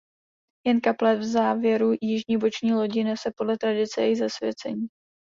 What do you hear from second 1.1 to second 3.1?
v závěru jižní boční lodi